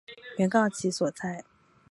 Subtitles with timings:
[0.39, 1.43] 原告其所在！